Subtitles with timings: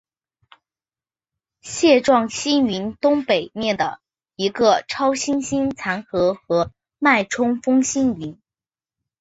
[1.61, 3.99] 蟹状星云东北面的
[4.35, 8.41] 一个超新星残骸和脉冲风星云。